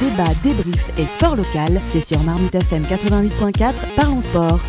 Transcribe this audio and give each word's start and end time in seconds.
Débat, 0.00 0.28
débrief 0.42 0.98
et 0.98 1.06
sport 1.06 1.36
local, 1.36 1.80
c'est 1.86 2.02
sur 2.02 2.22
Marmite 2.22 2.54
FM 2.54 2.82
88.4, 2.82 3.72
parlons 3.96 4.20
sport. 4.20 4.60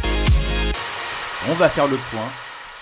On 1.50 1.54
va 1.56 1.68
faire 1.68 1.86
le 1.88 1.98
point 2.12 2.28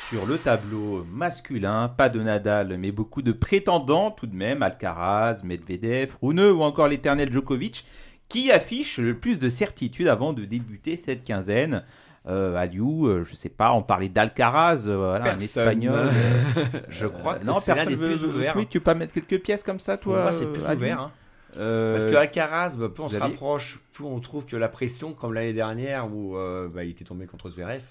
sur 0.10 0.26
le 0.28 0.38
tableau 0.38 1.06
masculin. 1.12 1.88
Pas 1.88 2.10
de 2.10 2.22
Nadal, 2.22 2.78
mais 2.78 2.92
beaucoup 2.92 3.24
de 3.24 3.32
prétendants 3.32 4.12
tout 4.12 4.28
de 4.28 4.36
même. 4.36 4.62
Alcaraz, 4.62 5.38
Medvedev, 5.44 6.12
Rune 6.22 6.40
ou 6.42 6.62
encore 6.62 6.88
l'éternel 6.88 7.32
Djokovic 7.34 7.86
qui 8.30 8.52
affiche 8.52 8.98
le 9.00 9.18
plus 9.18 9.38
de 9.40 9.50
certitude 9.50 10.08
avant 10.08 10.34
de 10.34 10.46
débuter 10.46 10.98
cette 10.98 11.24
quinzaine. 11.24 11.84
Euh, 12.28 12.56
Aliou, 12.56 13.08
euh, 13.08 13.24
je 13.28 13.36
sais 13.36 13.50
pas, 13.50 13.72
on 13.74 13.84
parlait 13.84 14.10
d'Alcaraz, 14.10 14.86
euh, 14.88 14.98
voilà, 14.98 15.34
un 15.34 15.40
espagnol. 15.40 16.10
Je 16.90 17.06
crois 17.06 17.36
que 17.36 17.46
non, 17.46 17.54
personne 17.54 17.96
veut, 17.96 18.16
plus 18.16 18.18
veut- 18.28 18.46
oui, 18.56 18.66
tu 18.68 18.80
peux 18.80 18.84
pas 18.84 18.96
mettre 18.96 19.14
quelques 19.14 19.44
pièces 19.44 19.62
comme 19.62 19.80
ça, 19.80 19.98
toi 19.98 20.24
moi, 20.24 20.32
c'est 20.32 20.46
plus 20.52 20.64
euh, 20.64 20.68
Aliou 20.68 20.82
ouvert. 20.82 21.00
hein. 21.02 21.12
Euh, 21.58 21.94
Parce 21.98 22.06
que 22.10 22.16
Alcaraz, 22.16 22.76
bah, 22.78 22.90
plus 22.90 23.04
on 23.04 23.10
se 23.10 23.18
rapproche, 23.18 23.80
plus 23.94 24.04
on 24.06 24.20
trouve 24.20 24.46
que 24.46 24.56
la 24.58 24.68
pression, 24.68 25.14
comme 25.14 25.34
l'année 25.34 25.54
dernière 25.54 26.14
où 26.14 26.36
euh, 26.38 26.68
bah, 26.68 26.84
il 26.84 26.92
était 26.92 27.06
tombé 27.06 27.26
contre 27.26 27.50
Zverev. 27.50 27.84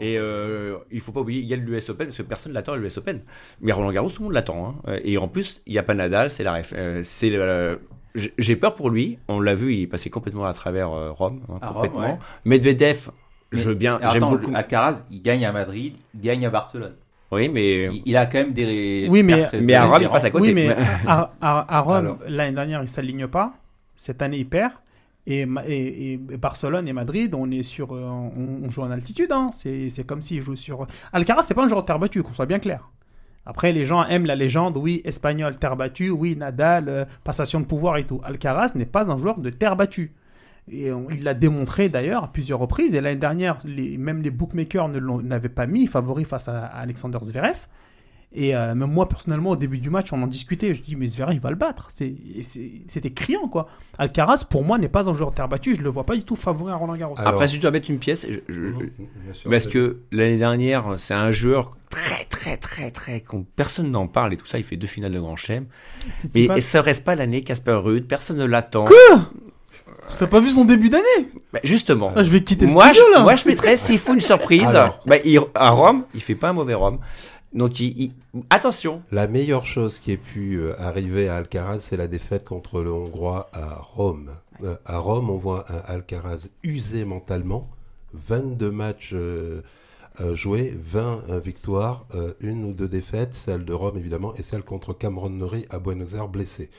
Et 0.00 0.18
euh, 0.18 0.76
il 0.90 1.00
faut 1.00 1.12
pas 1.12 1.20
oublier, 1.20 1.40
il 1.40 1.46
y 1.46 1.54
a 1.54 1.56
l'US 1.56 1.88
Open, 1.88 2.06
parce 2.08 2.18
que 2.18 2.22
personne 2.22 2.52
l'attend 2.52 2.74
à 2.74 2.76
l'US 2.76 2.96
Open. 2.98 3.22
Mais 3.62 3.72
Roland 3.72 3.90
Garros, 3.92 4.10
tout 4.10 4.20
le 4.20 4.24
monde 4.24 4.34
l'attend. 4.34 4.76
hein. 4.86 4.96
Et 5.04 5.16
en 5.18 5.28
plus, 5.28 5.62
il 5.66 5.72
n'y 5.72 5.78
a 5.78 5.82
pas 5.82 5.94
Nadal, 5.94 6.28
c'est 6.30 6.44
la 6.44 6.52
ref. 6.54 6.74
euh, 6.76 7.00
c'est 7.02 7.30
j'ai- 8.14 8.56
peur 8.56 8.74
pour 8.74 8.90
lui. 8.90 9.18
On 9.28 9.40
l'a 9.40 9.54
vu, 9.54 9.74
il 9.74 9.82
est 9.82 9.86
passé 9.86 10.10
complètement 10.10 10.44
à 10.46 10.52
travers 10.52 10.90
euh, 10.92 11.12
Rome. 11.12 11.40
hein, 11.48 11.58
À 11.62 11.68
Rome, 11.68 11.74
complètement. 11.88 12.00
ouais. 12.14 12.18
Medvedev, 12.44 13.10
je 13.52 13.62
veux 13.68 13.74
bien. 13.74 13.98
J'aime 14.00 14.10
attends, 14.24 14.30
beaucoup. 14.32 14.52
Alcaraz, 14.54 15.02
il 15.10 15.22
gagne 15.22 15.44
à 15.46 15.52
Madrid, 15.52 15.94
il 16.14 16.20
gagne 16.20 16.44
à 16.44 16.50
Barcelone. 16.50 16.94
Oui, 17.30 17.48
mais. 17.48 17.84
Il, 17.92 18.02
il 18.06 18.16
a 18.16 18.26
quand 18.26 18.38
même 18.38 18.52
des. 18.52 19.06
Oui, 19.10 19.22
mais- 19.22 19.48
mais 19.60 19.74
à 19.74 19.84
Rome, 19.84 19.98
il 20.02 20.08
passe 20.08 20.24
à 20.24 20.30
côté. 20.30 20.48
Oui, 20.48 20.54
mais 20.54 20.74
à, 21.06 21.30
à- 21.40 21.76
à 21.76 21.80
Rome, 21.80 22.18
l'année 22.26 22.54
dernière, 22.54 22.80
il 22.82 22.88
s'aligne 22.88 23.26
pas. 23.26 23.52
Cette 23.94 24.22
année, 24.22 24.38
il 24.38 24.48
perd. 24.48 24.72
Et, 25.26 25.44
Ma- 25.44 25.62
et- 25.66 26.14
et 26.14 26.16
Barcelone 26.38 26.88
et 26.88 26.92
Madrid, 26.94 27.34
on 27.34 27.50
est 27.50 27.62
sur, 27.62 27.92
euh, 27.94 28.02
on, 28.08 28.64
on 28.66 28.70
joue 28.70 28.80
en 28.82 28.90
altitude. 28.90 29.30
hein. 29.30 29.48
C'est 29.52 29.90
c'est 29.90 30.04
comme 30.04 30.22
s'ils 30.22 30.40
jouent 30.40 30.56
sur. 30.56 30.86
Alcaraz, 31.12 31.42
c'est 31.42 31.52
pas 31.54 31.64
un 31.64 31.68
joueur 31.68 31.82
de 31.82 31.86
terre 31.86 31.98
battue, 31.98 32.22
qu'on 32.22 32.32
soit 32.32 32.46
bien 32.46 32.58
clair. 32.58 32.88
Après, 33.44 33.72
les 33.72 33.84
gens 33.84 34.04
aiment 34.06 34.26
la 34.26 34.34
légende, 34.36 34.76
oui, 34.78 35.00
espagnol, 35.04 35.56
terre 35.56 35.76
battue, 35.76 36.10
oui, 36.10 36.34
Nadal, 36.36 36.88
euh, 36.88 37.04
passation 37.24 37.60
de 37.60 37.64
pouvoir 37.66 37.96
et 37.98 38.04
tout. 38.04 38.20
Alcaraz 38.24 38.72
n'est 38.74 38.84
pas 38.86 39.10
un 39.10 39.16
joueur 39.18 39.38
de 39.38 39.50
terre 39.50 39.76
battue. 39.76 40.12
Et 40.70 40.92
on- 40.92 41.08
il 41.10 41.22
l'a 41.24 41.34
démontré 41.34 41.88
d'ailleurs 41.88 42.24
à 42.24 42.32
plusieurs 42.32 42.58
reprises. 42.58 42.94
Et 42.94 43.00
l'année 43.00 43.16
dernière, 43.18 43.58
les- 43.64 43.98
même 43.98 44.22
les 44.22 44.30
bookmakers 44.30 44.88
ne 44.88 45.00
n'avaient 45.22 45.48
pas 45.48 45.66
mis 45.66 45.86
favori 45.86 46.24
face 46.24 46.48
à, 46.48 46.66
à 46.66 46.80
Alexander 46.80 47.18
Zverev. 47.22 47.66
Et 48.30 48.54
euh, 48.54 48.74
même 48.74 48.90
moi, 48.92 49.08
personnellement, 49.08 49.50
au 49.50 49.56
début 49.56 49.78
du 49.78 49.88
match, 49.88 50.12
on 50.12 50.22
en 50.22 50.26
discutait. 50.26 50.74
Je 50.74 50.82
dis, 50.82 50.96
mais 50.96 51.06
Zverev, 51.06 51.32
il 51.34 51.40
va 51.40 51.48
le 51.48 51.56
battre. 51.56 51.88
C'était 51.90 53.10
criant, 53.10 53.48
quoi. 53.48 53.68
Alcaraz, 53.96 54.44
pour 54.48 54.64
moi, 54.64 54.76
n'est 54.76 54.90
pas 54.90 55.08
un 55.08 55.14
joueur 55.14 55.30
de 55.30 55.36
terre 55.36 55.48
battue. 55.48 55.74
Je 55.74 55.80
le 55.80 55.88
vois 55.88 56.04
pas 56.04 56.14
du 56.14 56.22
tout 56.24 56.36
favori 56.36 56.70
à 56.70 56.76
Roland 56.76 56.94
Garros. 56.96 57.14
Alors- 57.18 57.32
Après, 57.32 57.48
si 57.48 57.54
tu 57.54 57.60
dois 57.60 57.70
mettre 57.70 57.90
une 57.90 57.98
pièce, 57.98 58.26
je- 58.28 58.40
je- 58.52 58.60
Bien 58.68 59.32
sûr. 59.32 59.50
Parce 59.50 59.66
que 59.66 60.00
l'année 60.12 60.36
dernière, 60.36 60.98
c'est 60.98 61.14
un 61.14 61.32
joueur 61.32 61.78
très, 61.88 62.26
très, 62.26 62.58
très, 62.58 62.90
très. 62.90 63.24
Personne 63.56 63.90
n'en 63.90 64.06
parle 64.08 64.34
et 64.34 64.36
tout 64.36 64.44
ça. 64.46 64.58
Il 64.58 64.64
fait 64.64 64.76
deux 64.76 64.86
finales 64.86 65.12
de 65.12 65.20
Grand 65.20 65.36
Chelem. 65.36 65.64
Et, 66.34 66.46
et 66.58 66.60
ça 66.60 66.82
reste 66.82 67.06
pas 67.06 67.14
l'année 67.14 67.40
Casper 67.40 67.80
Ruud. 67.82 68.06
Personne 68.06 68.36
ne 68.36 68.44
l'attend. 68.44 68.84
T'as 70.18 70.26
pas 70.26 70.40
vu 70.40 70.50
son 70.50 70.64
début 70.64 70.88
d'année? 70.88 71.04
Bah, 71.52 71.60
justement. 71.64 72.12
Ah, 72.16 72.24
Je 72.24 72.30
vais 72.30 72.42
quitter 72.42 72.66
le 72.66 72.72
moi, 72.72 72.86
studio, 72.88 73.02
je, 73.16 73.20
moi, 73.22 73.34
je 73.36 73.46
mettrais, 73.46 73.76
s'il 73.76 73.98
faut 73.98 74.14
une 74.14 74.20
surprise, 74.20 74.74
Alors. 74.74 75.00
bah, 75.06 75.16
il- 75.24 75.40
à 75.54 75.70
Rome, 75.70 76.04
il 76.14 76.20
fait 76.22 76.34
pas 76.34 76.48
un 76.48 76.52
mauvais 76.54 76.74
Rome. 76.74 76.98
Donc, 77.52 77.80
il, 77.80 78.00
il- 78.00 78.12
attention. 78.50 79.02
La 79.10 79.26
meilleure 79.26 79.64
chose 79.66 79.98
qui 79.98 80.12
ait 80.12 80.16
pu 80.16 80.56
euh, 80.56 80.74
arriver 80.80 81.28
à 81.28 81.36
Alcaraz, 81.36 81.80
c'est 81.80 81.96
la 81.96 82.08
défaite 82.08 82.44
contre 82.44 82.82
le 82.82 82.92
Hongrois 82.92 83.48
à 83.52 83.76
Rome. 83.80 84.30
Euh, 84.64 84.74
à 84.84 84.98
Rome, 84.98 85.30
on 85.30 85.36
voit 85.36 85.64
un 85.70 85.94
Alcaraz 85.94 86.48
usé 86.62 87.04
mentalement, 87.04 87.68
22 88.14 88.70
matchs 88.70 89.10
euh, 89.14 89.62
euh, 90.20 90.34
joués, 90.34 90.76
20 90.84 91.22
euh, 91.30 91.38
victoires, 91.38 92.06
euh, 92.14 92.32
une 92.40 92.64
ou 92.64 92.72
deux 92.72 92.88
défaites, 92.88 93.34
celle 93.34 93.64
de 93.64 93.72
Rome 93.72 93.96
évidemment, 93.96 94.34
et 94.36 94.42
celle 94.42 94.62
contre 94.62 94.92
Cameron 94.92 95.30
Norrie 95.30 95.66
à 95.70 95.78
Buenos 95.78 96.14
Aires 96.14 96.28
blessé. 96.28 96.70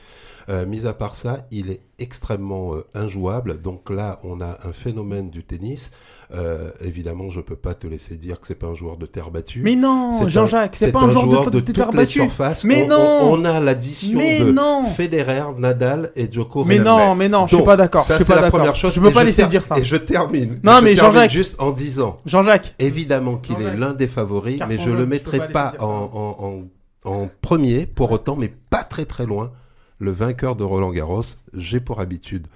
Euh, 0.50 0.66
mis 0.66 0.84
à 0.84 0.92
part 0.92 1.14
ça, 1.14 1.46
il 1.52 1.70
est 1.70 1.80
extrêmement 2.00 2.74
euh, 2.74 2.84
injouable. 2.94 3.62
Donc 3.62 3.88
là, 3.88 4.18
on 4.24 4.40
a 4.40 4.58
un 4.64 4.72
phénomène 4.72 5.30
du 5.30 5.44
tennis. 5.44 5.92
Euh, 6.34 6.70
évidemment, 6.84 7.30
je 7.30 7.40
peux 7.40 7.54
pas 7.56 7.74
te 7.74 7.86
laisser 7.86 8.16
dire 8.16 8.40
que 8.40 8.48
c'est 8.48 8.56
pas 8.56 8.66
un 8.66 8.74
joueur 8.74 8.96
de 8.96 9.06
terre 9.06 9.30
battue. 9.30 9.60
Mais 9.62 9.76
non, 9.76 10.12
C'est 10.12 10.28
Jean-Jacques, 10.28 10.74
c'est 10.74 10.90
pas 10.90 11.00
un 11.02 11.10
joueur 11.10 11.24
joueur 11.24 11.44
de, 11.44 11.50
de, 11.50 11.60
de 11.60 11.64
toutes 11.64 11.76
terre 11.76 11.92
battue. 11.92 12.22
Mais 12.64 12.82
on, 12.84 12.88
non. 12.88 12.96
on, 13.22 13.40
on 13.40 13.44
a 13.44 13.60
l'addition 13.60 14.18
de 14.18 14.50
non. 14.50 14.82
Federer, 14.84 15.42
Nadal 15.58 16.10
et 16.16 16.30
Djokovic. 16.32 16.68
Mais 16.78 16.84
non, 16.84 17.14
mais 17.14 17.28
non, 17.28 17.46
je 17.46 17.54
suis 17.54 17.64
pas 17.64 17.76
d'accord. 17.76 18.02
Ça, 18.04 18.18
c'est 18.18 18.26
pas 18.26 18.40
la 18.40 18.50
première 18.50 18.74
chose. 18.74 18.92
Je 18.94 19.00
peux 19.00 19.12
pas 19.12 19.22
laisser 19.24 19.46
dire 19.46 19.62
ça. 19.62 19.78
Et 19.78 19.84
je 19.84 19.96
termine. 19.96 20.58
Non, 20.64 20.78
Je 20.78 20.84
mais 20.84 20.96
Jean-Jacques- 20.96 21.30
juste 21.30 21.60
en 21.60 21.70
disant, 21.70 22.16
Jean-Jacques, 22.26 22.74
évidemment 22.80 23.36
qu'il 23.36 23.60
est 23.62 23.76
l'un 23.76 23.92
des 23.92 24.08
favoris, 24.08 24.60
mais 24.68 24.78
je 24.78 24.84
jaune, 24.88 24.98
le 24.98 25.06
mettrai 25.06 25.48
pas 25.48 25.74
en 25.80 27.28
premier, 27.40 27.86
pour 27.86 28.10
autant, 28.10 28.34
mais 28.34 28.52
pas 28.70 28.82
très 28.82 29.04
très 29.04 29.26
loin. 29.26 29.52
Le 30.00 30.10
vainqueur 30.10 30.56
de 30.56 30.64
Roland 30.64 30.90
Garros, 30.92 31.22
j'ai 31.54 31.78
pour 31.78 32.00
habitude 32.00 32.46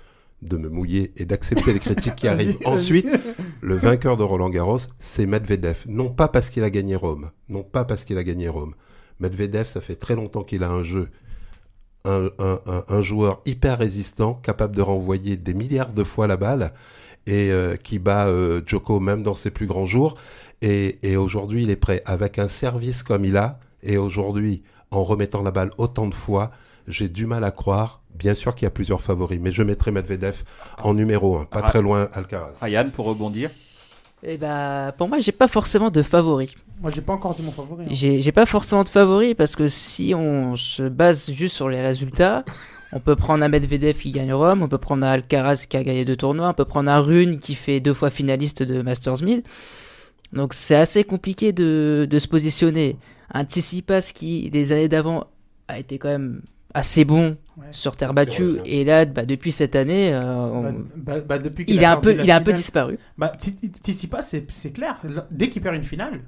de 0.42 0.56
me 0.56 0.68
mouiller 0.68 1.12
et 1.16 1.24
d'accepter 1.26 1.72
les 1.72 1.78
critiques 1.78 2.16
qui 2.16 2.26
arrivent 2.34 2.58
ensuite. 2.64 3.06
Le 3.60 3.74
vainqueur 3.76 4.16
de 4.16 4.22
Roland 4.22 4.50
Garros, 4.50 4.78
c'est 4.98 5.26
Medvedev. 5.26 5.84
Non 5.86 6.08
pas 6.10 6.28
parce 6.28 6.48
qu'il 6.50 6.64
a 6.64 6.70
gagné 6.70 6.96
Rome. 6.96 7.30
Non 7.48 7.62
pas 7.62 7.84
parce 7.84 8.04
qu'il 8.04 8.18
a 8.18 8.24
gagné 8.24 8.48
Rome. 8.48 8.74
Medvedev, 9.20 9.66
ça 9.66 9.80
fait 9.80 9.94
très 9.94 10.14
longtemps 10.16 10.42
qu'il 10.42 10.64
a 10.64 10.70
un 10.70 10.82
jeu. 10.82 11.08
Un, 12.06 12.26
un- 12.38 12.60
un- 12.66 12.84
un 12.88 13.02
joueur 13.02 13.40
hyper 13.46 13.78
résistant, 13.78 14.34
capable 14.34 14.76
de 14.76 14.82
renvoyer 14.82 15.36
des 15.38 15.54
milliards 15.54 15.92
de 15.92 16.04
fois 16.04 16.26
la 16.26 16.36
balle 16.36 16.74
et 17.26 17.50
euh, 17.50 17.76
qui 17.76 17.98
bat 17.98 18.26
euh, 18.26 18.60
Djoko 18.66 19.00
même 19.00 19.22
dans 19.22 19.34
ses 19.34 19.50
plus 19.50 19.66
grands 19.66 19.86
jours. 19.86 20.14
Et, 20.60 20.98
et 21.02 21.16
aujourd'hui, 21.16 21.62
il 21.62 21.70
est 21.70 21.76
prêt 21.76 22.02
avec 22.04 22.38
un 22.38 22.48
service 22.48 23.02
comme 23.02 23.24
il 23.24 23.36
a. 23.38 23.58
Et 23.82 23.96
aujourd'hui, 23.96 24.62
en 24.90 25.02
remettant 25.04 25.42
la 25.42 25.50
balle 25.50 25.70
autant 25.78 26.06
de 26.08 26.14
fois, 26.14 26.50
j'ai 26.88 27.08
du 27.08 27.26
mal 27.26 27.44
à 27.44 27.50
croire. 27.50 28.00
Bien 28.14 28.34
sûr 28.34 28.54
qu'il 28.54 28.64
y 28.64 28.68
a 28.68 28.70
plusieurs 28.70 29.00
favoris, 29.02 29.40
mais 29.42 29.50
je 29.50 29.62
mettrai 29.64 29.90
Medvedev 29.90 30.42
en 30.80 30.94
numéro 30.94 31.38
1, 31.38 31.46
pas 31.46 31.62
Ah. 31.64 31.68
très 31.70 31.82
loin 31.82 32.08
Alcaraz. 32.12 32.52
Ryan, 32.60 32.90
pour 32.92 33.06
rebondir. 33.06 33.50
Eh 34.22 34.38
bah, 34.38 34.94
pour 34.96 35.08
moi, 35.08 35.18
j'ai 35.18 35.32
pas 35.32 35.48
forcément 35.48 35.90
de 35.90 36.00
favori. 36.02 36.54
moi 36.80 36.90
j'ai 36.90 37.00
pas 37.02 37.12
encore 37.12 37.34
dit 37.34 37.42
mon 37.42 37.50
favori. 37.50 37.84
hein. 37.84 37.88
J'ai 37.90 38.20
j'ai 38.22 38.32
pas 38.32 38.46
forcément 38.46 38.84
de 38.84 38.88
favori 38.88 39.34
parce 39.34 39.54
que 39.56 39.68
si 39.68 40.14
on 40.14 40.56
se 40.56 40.82
base 40.88 41.30
juste 41.32 41.54
sur 41.56 41.68
les 41.68 41.80
résultats, 41.82 42.44
on 42.92 43.00
peut 43.00 43.16
prendre 43.16 43.42
un 43.44 43.48
Medvedev 43.48 43.96
qui 43.98 44.12
gagne 44.12 44.32
Rome, 44.32 44.62
on 44.62 44.68
peut 44.68 44.78
prendre 44.78 45.04
un 45.04 45.10
Alcaraz 45.10 45.66
qui 45.68 45.76
a 45.76 45.82
gagné 45.82 46.04
deux 46.04 46.16
tournois, 46.16 46.48
on 46.48 46.54
peut 46.54 46.64
prendre 46.64 46.90
un 46.90 47.00
Rune 47.00 47.38
qui 47.40 47.54
fait 47.56 47.80
deux 47.80 47.94
fois 47.94 48.10
finaliste 48.10 48.62
de 48.62 48.80
Masters 48.82 49.22
1000. 49.22 49.42
Donc 50.32 50.54
c'est 50.54 50.76
assez 50.76 51.04
compliqué 51.04 51.52
de, 51.52 52.06
de 52.08 52.18
se 52.18 52.28
positionner. 52.28 52.96
Un 53.32 53.44
Tsitsipas 53.44 54.12
qui, 54.14 54.48
les 54.52 54.72
années 54.72 54.88
d'avant, 54.88 55.26
a 55.68 55.78
été 55.78 55.98
quand 55.98 56.08
même 56.08 56.42
assez 56.74 57.04
bon 57.04 57.36
Ouais. 57.56 57.66
sur 57.70 57.96
terre 57.96 58.12
battue. 58.14 58.56
Et 58.64 58.82
là, 58.84 59.04
bah, 59.04 59.24
depuis 59.24 59.52
cette 59.52 59.76
année, 59.76 60.12
euh, 60.12 60.22
on- 60.46 60.62
Bah, 60.62 60.74
bah, 60.96 61.20
bah, 61.20 61.38
depuis 61.38 61.64
qu'il 61.64 61.76
il, 61.76 61.82
est 61.82 61.86
un 61.86 61.96
peu, 61.98 62.16
il 62.20 62.28
a 62.30 62.36
un 62.36 62.40
peu 62.40 62.52
disparu. 62.52 62.98
Bah, 63.16 63.30
Tsitsipas, 63.38 64.22
c'est 64.22 64.44
c'est 64.50 64.72
clair. 64.72 65.00
Dès 65.30 65.50
qu'il 65.50 65.62
perd 65.62 65.76
une 65.76 65.84
finale, 65.84 66.22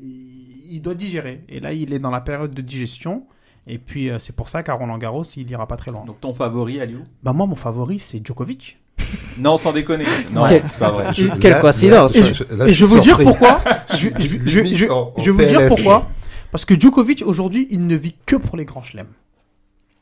il, 0.00 0.74
il 0.76 0.80
doit 0.80 0.94
digérer. 0.94 1.42
Et 1.48 1.58
là, 1.60 1.72
il 1.72 1.92
est 1.92 1.98
dans 1.98 2.10
la 2.12 2.20
période 2.20 2.54
de 2.54 2.62
digestion. 2.62 3.24
Et 3.66 3.78
puis, 3.78 4.10
euh, 4.10 4.18
c'est 4.18 4.34
pour 4.34 4.48
ça 4.48 4.62
qu'à 4.62 4.74
Roland 4.74 4.96
Garros, 4.98 5.22
il 5.36 5.50
ira 5.50 5.66
pas 5.66 5.76
très 5.76 5.90
loin. 5.90 6.04
Donc 6.06 6.20
ton 6.20 6.34
favori, 6.34 6.80
Aliou? 6.80 7.00
Bah, 7.22 7.32
moi, 7.32 7.46
mon 7.46 7.56
favori, 7.56 7.98
c'est 7.98 8.24
Djokovic. 8.24 8.78
Non, 9.38 9.56
sans 9.56 9.72
déconner. 9.72 10.04
Non, 10.32 10.44
Quel- 10.48 10.62
c'est 10.62 10.78
pas 10.78 10.90
vrai. 10.90 11.06
Et- 11.18 11.28
Quelle 11.40 11.52
Là- 11.52 11.60
coïncidence. 11.60 12.14
là, 12.14 12.20
Et 12.20 12.34
je- 12.34 12.44
je, 12.44 12.68
et 12.68 12.72
je 12.74 12.84
vais 12.84 12.94
vous 12.94 13.00
dire 13.00 13.18
pourquoi. 13.18 13.60
je, 13.94 13.96
je- 13.96 14.08
je- 14.18 14.38
je- 14.38 14.64
je- 14.64 14.86
je 15.18 15.30
vais 15.30 15.44
vous 15.44 15.44
dire 15.58 15.66
pourquoi. 15.68 16.08
Parce 16.52 16.64
que 16.64 16.78
Djokovic, 16.78 17.22
aujourd'hui, 17.26 17.66
il 17.70 17.86
ne 17.86 17.94
vit 17.96 18.14
que 18.26 18.36
pour 18.36 18.56
les 18.56 18.64
grands 18.64 18.82
chelems. 18.82 19.06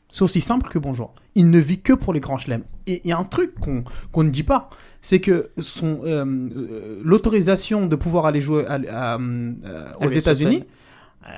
C'est 0.09 0.23
aussi 0.23 0.41
simple 0.41 0.69
que 0.69 0.79
bonjour. 0.79 1.13
Il 1.35 1.49
ne 1.51 1.59
vit 1.59 1.79
que 1.81 1.93
pour 1.93 2.13
les 2.13 2.19
grands 2.19 2.37
chelems. 2.37 2.63
Et 2.87 3.01
il 3.03 3.09
y 3.09 3.13
a 3.13 3.17
un 3.17 3.23
truc 3.23 3.55
qu'on 3.59 3.83
qu'on 4.11 4.23
ne 4.23 4.29
dit 4.31 4.43
pas, 4.43 4.69
c'est 5.01 5.19
que 5.21 5.51
son 5.59 6.01
euh, 6.03 6.25
euh, 6.25 7.01
l'autorisation 7.03 7.85
de 7.85 7.95
pouvoir 7.95 8.25
aller 8.25 8.41
jouer 8.41 8.65
à- 8.67 8.79
à, 9.13 9.17
euh, 9.19 9.53
aux 9.97 10.09
États-Unis, 10.17 10.63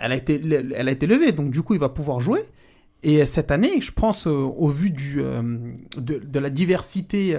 elle 0.01 0.11
a 0.13 0.15
été 0.15 0.41
elle 0.75 0.87
a 0.87 0.91
été 0.91 1.05
levée. 1.05 1.31
Donc 1.33 1.51
du 1.51 1.61
coup, 1.61 1.73
il 1.73 1.79
va 1.79 1.89
pouvoir 1.89 2.19
jouer. 2.21 2.43
Et 3.03 3.25
cette 3.25 3.51
année, 3.51 3.81
je 3.81 3.91
pense, 3.91 4.25
euh, 4.27 4.31
au 4.31 4.67
vu 4.69 4.91
du, 4.91 5.21
euh, 5.21 5.41
de, 5.97 6.19
de 6.23 6.39
la 6.39 6.49
diversité 6.49 7.35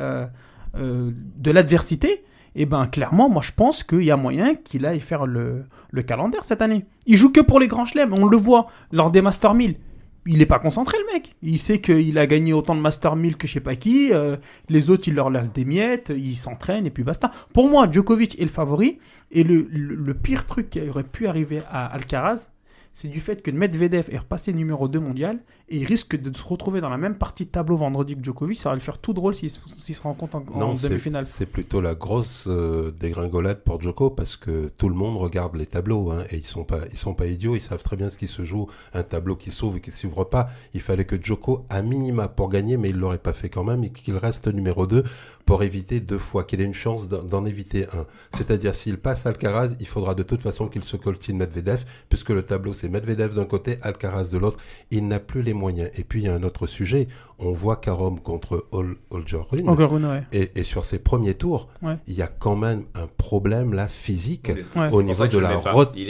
de 0.74 1.50
l'adversité, 1.50 2.24
et 2.54 2.66
ben 2.66 2.86
clairement, 2.86 3.28
moi 3.28 3.42
je 3.42 3.52
pense 3.52 3.82
qu'il 3.84 4.04
y 4.04 4.10
a 4.10 4.16
moyen 4.16 4.54
qu'il 4.54 4.84
aille 4.86 5.00
faire 5.00 5.26
le, 5.26 5.64
le 5.90 6.02
calendaire 6.02 6.44
cette 6.44 6.62
année. 6.62 6.84
Il 7.06 7.16
joue 7.16 7.30
que 7.30 7.40
pour 7.40 7.60
les 7.60 7.68
grands 7.68 7.84
chelems, 7.86 8.12
on 8.18 8.26
le 8.26 8.36
voit 8.36 8.66
lors 8.90 9.10
des 9.10 9.22
Master 9.22 9.54
1000. 9.54 9.76
Il 10.24 10.38
n'est 10.38 10.46
pas 10.46 10.60
concentré 10.60 10.96
le 10.98 11.12
mec. 11.12 11.34
Il 11.42 11.58
sait 11.58 11.80
qu'il 11.80 12.16
a 12.16 12.26
gagné 12.28 12.52
autant 12.52 12.76
de 12.76 12.80
Master 12.80 13.16
1000 13.16 13.36
que 13.36 13.48
je 13.48 13.54
sais 13.54 13.60
pas 13.60 13.74
qui. 13.74 14.12
euh, 14.12 14.36
les 14.68 14.88
autres, 14.88 15.08
il 15.08 15.14
leur 15.14 15.30
laisse 15.30 15.50
des 15.52 15.64
miettes, 15.64 16.12
il 16.16 16.36
s'entraîne 16.36 16.86
et 16.86 16.90
puis 16.90 17.02
basta. 17.02 17.32
Pour 17.52 17.68
moi, 17.68 17.90
Djokovic 17.90 18.38
est 18.38 18.44
le 18.44 18.48
favori. 18.48 19.00
Et 19.32 19.42
le, 19.42 19.66
le, 19.70 19.94
le 19.96 20.14
pire 20.14 20.46
truc 20.46 20.70
qui 20.70 20.80
aurait 20.88 21.02
pu 21.02 21.26
arriver 21.26 21.62
à 21.70 21.86
Alcaraz, 21.86 22.50
c'est 22.92 23.08
du 23.08 23.20
fait 23.20 23.42
que 23.42 23.50
Medvedev 23.50 24.08
est 24.10 24.18
repassé 24.18 24.52
numéro 24.52 24.86
2 24.86 25.00
mondial 25.00 25.38
et 25.70 25.78
il 25.78 25.84
risque 25.86 26.14
de 26.20 26.36
se 26.36 26.42
retrouver 26.44 26.80
dans 26.82 26.90
la 26.90 26.98
même 26.98 27.16
partie 27.16 27.46
de 27.46 27.50
tableau 27.50 27.76
vendredi 27.78 28.14
que 28.16 28.22
Djokovic. 28.22 28.58
Ça 28.58 28.68
va 28.68 28.74
le 28.74 28.80
faire 28.82 28.98
tout 28.98 29.14
drôle 29.14 29.34
s'il 29.34 29.48
se 29.50 30.02
rencontre 30.02 30.36
en, 30.36 30.44
en 30.52 30.58
Non, 30.58 30.74
demi-finale. 30.74 31.24
c'est 31.24 31.46
plutôt 31.46 31.80
la 31.80 31.94
grosse 31.94 32.44
euh, 32.48 32.90
dégringolade 32.90 33.62
pour 33.64 33.80
Djoko 33.80 34.10
parce 34.10 34.36
que 34.36 34.70
tout 34.76 34.90
le 34.90 34.94
monde 34.94 35.16
regarde 35.16 35.56
les 35.56 35.64
tableaux 35.64 36.10
hein, 36.10 36.24
et 36.30 36.36
ils 36.36 36.44
sont 36.44 36.64
pas 36.64 36.80
ils 36.90 36.98
sont 36.98 37.14
pas 37.14 37.26
idiots, 37.26 37.56
ils 37.56 37.60
savent 37.62 37.82
très 37.82 37.96
bien 37.96 38.10
ce 38.10 38.18
qui 38.18 38.26
se 38.28 38.44
joue, 38.44 38.66
un 38.92 39.02
tableau 39.02 39.36
qui 39.36 39.50
s'ouvre 39.50 39.78
et 39.78 39.80
qui 39.80 39.90
s'ouvre 39.90 40.24
pas. 40.24 40.50
Il 40.74 40.82
fallait 40.82 41.06
que 41.06 41.16
Djoko 41.20 41.64
à 41.70 41.80
minima 41.80 42.28
pour 42.28 42.50
gagner, 42.50 42.76
mais 42.76 42.90
il 42.90 42.96
l'aurait 42.96 43.16
pas 43.18 43.32
fait 43.32 43.48
quand 43.48 43.64
même 43.64 43.82
et 43.84 43.90
qu'il 43.90 44.16
reste 44.18 44.48
numéro 44.48 44.86
2 44.86 45.02
pour 45.46 45.64
éviter 45.64 45.98
deux 46.00 46.18
fois, 46.18 46.44
qu'il 46.44 46.60
ait 46.60 46.64
une 46.64 46.74
chance 46.74 47.08
d'en 47.08 47.22
d'en 47.22 47.44
éviter 47.46 47.86
un. 47.94 48.06
C'est-à-dire 48.34 48.74
s'il 48.74 48.98
passe 48.98 49.24
Alcaraz, 49.26 49.70
il 49.80 49.86
faudra 49.88 50.14
de 50.14 50.22
toute 50.22 50.40
façon 50.42 50.68
qu'il 50.68 50.84
se 50.84 50.96
coltine 50.98 51.38
Medvedev 51.38 51.84
puisque 52.10 52.30
le 52.30 52.42
tableau 52.42 52.74
c'est 52.82 52.88
Medvedev 52.88 53.34
d'un 53.36 53.44
côté, 53.44 53.78
Alcaraz 53.82 54.24
de 54.32 54.38
l'autre. 54.38 54.58
Il 54.90 55.06
n'a 55.06 55.20
plus 55.20 55.42
les 55.42 55.54
moyens. 55.54 55.88
Et 55.94 56.02
puis 56.02 56.18
il 56.20 56.24
y 56.26 56.28
a 56.28 56.34
un 56.34 56.42
autre 56.42 56.66
sujet. 56.66 57.06
On 57.38 57.52
voit 57.52 57.76
Karom 57.76 58.18
contre 58.18 58.66
Ol- 58.72 58.96
Holger 59.10 59.40
Rune. 59.50 59.68
Encore 59.68 59.96
une, 59.96 60.04
ouais. 60.06 60.24
Et, 60.32 60.50
et 60.56 60.64
sur 60.64 60.84
ses 60.84 60.98
premiers 60.98 61.34
tours, 61.34 61.68
Ouais. 61.80 61.96
il 62.08 62.14
y 62.14 62.22
a 62.22 62.26
quand 62.26 62.56
même 62.56 62.82
un 62.96 63.06
problème 63.16 63.72
là 63.72 63.86
physique 63.86 64.50
Ouais. 64.74 64.88
Au 64.92 65.02
niveau 65.02 65.26
de 65.28 65.38
la 65.38 65.60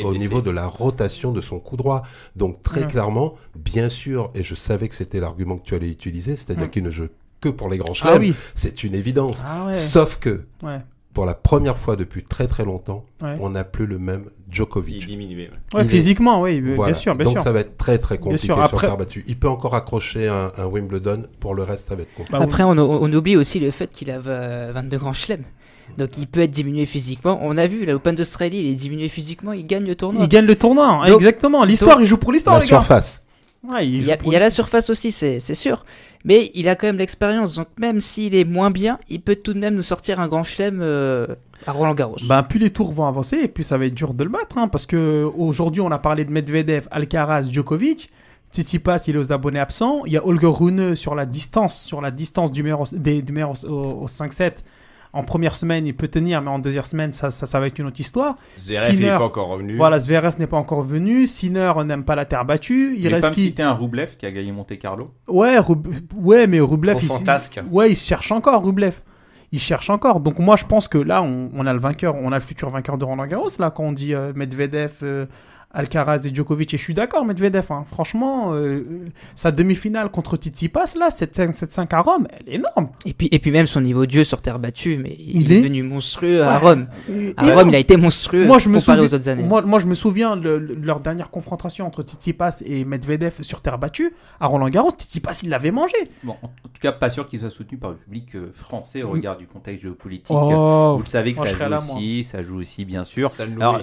au 0.05 0.15
niveau 0.15 0.41
de 0.41 0.51
la 0.51 0.67
rotation 0.67 1.31
de 1.33 1.43
son 1.43 1.59
coup 1.61 1.77
droit. 1.77 2.03
Donc 2.37 2.63
très 2.63 2.83
Ouais. 2.83 2.87
clairement, 2.89 3.35
bien 3.55 3.91
sûr, 3.91 4.31
et 4.35 4.43
je 4.43 4.55
savais 4.55 4.89
que 4.89 4.95
c'était 4.95 5.21
l'argument 5.21 5.59
que 5.59 5.65
tu 5.65 5.75
allais 5.75 5.91
utiliser, 5.91 6.37
c'est-à-dire 6.37 6.65
Ouais. 6.65 6.71
qu'il 6.71 6.85
ne 6.85 6.91
joue 6.91 7.09
que 7.43 7.49
pour 7.51 7.69
les 7.69 7.77
grands 7.77 7.91
Ah 7.93 7.95
chelems. 8.15 8.21
oui. 8.21 8.35
C'est 8.55 8.83
une 8.85 8.95
évidence. 8.95 9.43
Ah 9.47 9.67
ouais. 9.67 9.75
Sauf 9.75 10.17
que 10.17 10.47
Ouais. 10.63 10.81
Pour 11.15 11.27
la 11.27 11.35
première 11.35 11.79
fois 11.79 11.97
depuis 11.97 12.23
très 12.25 12.47
très 12.47 12.65
longtemps, 12.65 13.05
Ouais. 13.23 13.35
on 13.41 13.51
n'a 13.51 13.65
plus 13.65 13.87
le 13.87 13.99
même 13.99 14.25
Il 14.49 14.55
Djokovic. 14.55 15.03
est 15.03 15.07
diminué. 15.07 15.45
ouais. 15.45 15.51
Ouais, 15.75 15.81
Il 15.83 15.87
est- 15.87 15.89
physiquement, 15.89 16.41
oui, 16.43 16.61
bien 16.61 16.75
Voilà. 16.75 16.95
sûr, 16.95 17.15
bien 17.15 17.25
Donc 17.25 17.35
sûr. 17.35 17.43
ça 17.43 17.53
va 17.53 17.61
être 17.61 17.77
très 17.77 17.99
très 17.99 18.19
compliqué 18.19 18.47
sûr, 18.47 18.55
sur 18.55 18.63
après- 18.65 18.87
terre 18.87 18.97
battue. 18.97 19.25
Il 19.27 19.39
peut 19.39 19.49
encore 19.49 19.75
accrocher 19.75 20.29
un, 20.29 20.51
un 20.57 20.67
Wimbledon, 20.67 21.25
pour 21.41 21.55
le 21.55 21.63
reste 21.63 21.89
ça 21.89 21.95
va 21.97 22.03
être 22.03 22.15
compliqué. 22.15 22.39
Bah, 22.39 22.45
Après, 22.45 22.63
on, 22.63 22.71
on 22.79 23.13
oublie 23.13 23.37
aussi 23.37 23.61
le 23.61 23.71
fait 23.71 23.91
qu'il 23.91 24.11
a 24.11 24.21
euh, 24.27 24.73
22 24.75 24.99
grands 24.99 25.13
chelems. 25.13 25.45
Donc 25.99 26.17
il 26.17 26.27
peut 26.27 26.41
être 26.41 26.51
diminué 26.51 26.87
physiquement. 26.87 27.39
On 27.43 27.59
a 27.59 27.67
vu, 27.67 27.85
l'Open 27.85 28.15
d'Australie, 28.15 28.61
il 28.61 28.71
est 28.71 28.75
diminué 28.75 29.09
physiquement, 29.11 29.53
il 29.53 29.67
gagne 29.67 29.85
le 29.85 29.95
tournoi. 29.95 30.23
il 30.25 30.29
gagne 30.29 30.47
le 30.47 30.57
tournoi, 30.57 31.03
Donc- 31.07 31.17
exactement. 31.17 31.65
L'histoire, 31.65 32.01
il 32.01 32.07
joue 32.07 32.17
pour 32.17 32.33
l'histoire, 32.33 32.57
La 32.57 32.63
les 32.65 32.71
gars. 32.71 32.79
surface. 32.79 33.22
Ouais, 33.69 33.87
il 33.87 34.05
y 34.05 34.11
a, 34.11 34.17
pour 34.17 34.29
il 34.29 34.35
y 34.35 34.37
a 34.37 34.41
la 34.41 34.51
surface 34.51 34.91
aussi, 34.91 35.13
c'est 35.13 35.39
c'est 35.39 35.55
sûr. 35.55 35.85
Mais 36.25 36.51
il 36.55 36.69
a 36.69 36.75
quand 36.75 36.87
même 36.89 36.99
l'expérience. 36.99 37.55
Donc 37.55 37.69
même 37.79 38.01
s'il 38.01 38.35
est 38.35 38.45
moins 38.45 38.71
bien, 38.73 38.99
il 39.09 39.21
peut 39.21 39.37
tout 39.37 39.53
de 39.53 39.59
même 39.61 39.75
nous 39.77 39.83
sortir 39.83 40.19
un 40.19 40.27
grand 40.27 40.43
chelem 40.43 40.81
euh, 40.81 41.27
à 41.67 41.73
Roland 41.73 41.95
Garros. 41.95 42.17
Ben, 42.27 42.43
plus 42.43 42.59
les 42.59 42.71
tours 42.71 42.93
vont 42.93 43.07
avancer, 43.07 43.37
et 43.37 43.49
plus 43.49 43.63
ça 43.63 43.79
va 43.79 43.87
être 43.87 43.95
dur 43.95 44.15
de 44.15 44.25
le 44.25 44.31
battre. 44.31 44.59
hein, 44.59 44.67
parce 44.67 44.87
que 44.87 45.25
aujourd'hui, 45.37 45.81
on 45.81 45.93
a 45.93 45.99
parlé 45.99 46.25
de 46.25 46.31
Medvedev, 46.33 46.89
Alcaraz, 46.91 47.45
Djokovic. 47.51 48.11
Tsitsipas, 48.53 49.05
il 49.07 49.15
est 49.15 49.19
aux 49.19 49.33
abonnés 49.33 49.61
absents. 49.61 50.03
Il 50.07 50.13
y 50.13 50.17
a 50.19 50.27
Holger 50.27 50.47
Rune 50.53 50.95
sur 50.97 51.15
la 51.15 51.25
distance, 51.25 51.81
sur 51.83 52.01
la 52.03 52.11
distance 52.11 52.53
du 52.53 52.63
meilleur, 52.63 52.83
des, 52.93 53.23
du 53.23 53.33
meilleur 53.33 53.53
au, 53.65 54.03
au 54.03 54.07
5-7. 54.09 54.57
En 55.15 55.23
première 55.25 55.55
semaine, 55.55 55.87
il 55.87 55.95
peut 55.95 56.09
tenir, 56.09 56.41
mais 56.41 56.49
en 56.51 56.59
deuxième 56.59 56.85
semaine, 56.85 57.13
ça, 57.13 57.31
ça, 57.31 57.45
ça 57.47 57.61
va 57.61 57.67
être 57.67 57.79
une 57.79 57.87
autre 57.87 58.01
histoire. 58.01 58.37
Zverev, 58.59 58.99
n'est 58.99 59.09
pas 59.11 59.25
encore 59.25 59.49
revenu. 59.49 59.77
Voilà, 59.77 59.99
Zverev 59.99 60.39
n'est 60.39 60.47
pas 60.47 60.57
encore 60.57 60.83
venu. 60.83 61.27
Sinner 61.27 61.73
n'aime 61.85 62.05
pas 62.05 62.15
la 62.15 62.25
terre 62.25 62.45
battue. 62.47 62.95
Il 62.97 63.05
Il 63.05 63.13
reste 63.13 63.29
pas 63.29 63.35
qui 63.35 63.43
citer 63.43 63.63
un 63.63 63.73
Roublev 63.73 64.17
qui 64.17 64.25
a 64.25 64.31
gagné 64.31 64.53
Monte 64.53 64.79
Carlo. 64.79 65.11
Ouais, 65.29 65.59
Rub- 65.59 65.87
ouais, 66.17 66.47
mais 66.47 66.61
Rublev, 66.61 66.97
Trop 66.97 67.05
il, 67.05 67.09
fantasque. 67.09 67.61
ouais, 67.71 67.91
il 67.91 67.97
se 67.97 68.07
cherche 68.07 68.33
encore, 68.33 68.65
Rublev. 68.65 69.01
Il 69.55 69.61
cherche 69.61 69.91
encore. 69.91 70.21
Donc 70.21 70.39
moi, 70.39 70.57
je 70.57 70.65
pense 70.65 70.89
que 70.89 70.97
là, 70.97 71.23
on, 71.23 71.51
on 71.53 71.67
a 71.67 71.75
le 71.75 71.79
vainqueur, 71.79 72.15
on 72.15 72.33
a 72.33 72.37
le 72.37 72.43
futur 72.43 72.71
vainqueur 72.71 72.97
de 72.97 73.05
Roland 73.05 73.27
Garros 73.27 73.49
là 73.59 73.71
quand 73.71 73.85
on 73.85 73.93
dit 73.93 74.15
euh, 74.15 74.33
Medvedev, 74.35 74.93
euh, 75.03 75.27
Alcaraz 75.73 76.23
et 76.27 76.35
Djokovic. 76.35 76.73
Et 76.75 76.77
je 76.77 76.83
suis 76.83 76.95
d'accord, 76.95 77.25
Medvedev. 77.25 77.67
hein. 77.71 77.85
Franchement, 77.87 78.53
euh, 78.55 78.85
sa 79.35 79.51
demi-finale 79.53 80.11
contre 80.11 80.37
Tsitsipas 80.37 80.95
là, 80.99 81.09
7-5 81.09 81.93
à 81.95 82.01
Rome, 82.01 82.27
elle 82.31 82.49
est 82.53 82.57
énorme. 82.57 82.91
Et 83.07 83.13
puis, 83.15 83.29
et 83.33 83.39
puis 83.39 83.51
même 83.51 83.67
son 83.67 83.81
niveau 83.81 84.07
de 84.07 84.11
jeu 84.11 84.25
sur 84.25 84.43
terre 84.43 84.59
battue, 84.59 84.99
mais 84.99 85.17
il, 85.19 85.43
Il 85.43 85.53
est, 85.53 85.57
est- 85.57 85.59
devenu 85.61 85.83
monstrueux 85.83 86.43
à. 86.43 86.59
Rome. 86.59 86.87
Et- 87.11 87.35
À 87.37 87.47
et 87.47 87.53
Rome, 87.55 87.69
il 87.71 87.75
a 87.75 87.79
été 87.79 87.97
monstrueux 87.97 88.45
moi, 88.47 88.59
je 88.59 88.69
me 88.69 88.79
comparé 88.79 88.99
souviens, 88.99 89.11
aux 89.11 89.15
autres 89.21 89.29
années. 89.29 89.43
Moi, 89.43 89.63
moi, 89.63 89.79
je 89.79 89.87
me 89.87 89.95
souviens 89.95 90.37
de, 90.37 90.51
leur 90.83 91.01
dernière 91.01 91.31
confrontation 91.31 91.87
entre 91.87 92.03
Tsitsipas 92.03 92.63
et 92.67 92.85
Medvedev 92.85 93.35
sur 93.43 93.61
terre 93.61 93.79
battue 93.79 94.13
à 94.41 94.47
Roland 94.47 94.69
Garros. 94.69 94.91
Tsitsipas, 94.91 95.41
il 95.43 95.49
l'avait 95.51 95.71
mangé. 95.71 95.97
Bon, 96.23 96.37
en 96.43 96.49
tout 96.49 96.81
cas, 96.81 96.93
pas 96.93 97.11
sûr 97.11 97.27
qu'il 97.27 97.41
soit 97.41 97.51
soutenu 97.51 97.79
par 97.79 97.91
le 97.91 97.97
public 97.97 98.35
euh, 98.35 98.53
français 98.55 99.03
au 99.03 99.09
Mm. 99.09 99.13
regard 99.13 99.37
du 99.37 99.47
contexte 99.47 99.83
géopolitique. 99.83 100.27
Oh, 100.31 100.95
Vous 100.97 101.03
le 101.03 101.09
savez 101.09 101.33
que 101.35 101.47
ça 101.47 101.55
joue 101.55 101.75
aussi, 101.97 102.25
ça 102.25 102.43
joue 102.43 102.57
aussi 102.59 102.85
bien 102.85 103.05
sûr. 103.05 103.31
Ça 103.31 103.45
Alors. 103.45 103.83